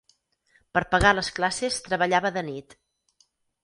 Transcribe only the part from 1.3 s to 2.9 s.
classes treballava de nit.